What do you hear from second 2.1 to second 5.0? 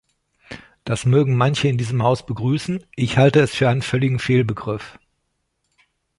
begrüßen, ich halte es für einen völligen Fehlbegriff.